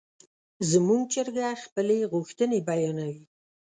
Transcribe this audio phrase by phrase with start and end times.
[0.71, 3.23] زموږ چرګه خپلې غوښتنې بیانوي.